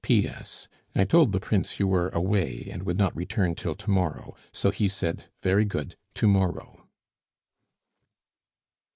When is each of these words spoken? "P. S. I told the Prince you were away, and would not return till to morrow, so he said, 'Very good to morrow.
"P. 0.03 0.27
S. 0.27 0.67
I 0.95 1.03
told 1.05 1.31
the 1.31 1.39
Prince 1.39 1.79
you 1.79 1.87
were 1.87 2.09
away, 2.09 2.67
and 2.71 2.81
would 2.87 2.97
not 2.97 3.15
return 3.15 3.53
till 3.53 3.75
to 3.75 3.91
morrow, 3.91 4.35
so 4.51 4.71
he 4.71 4.87
said, 4.87 5.25
'Very 5.43 5.63
good 5.63 5.95
to 6.15 6.27
morrow. 6.27 6.89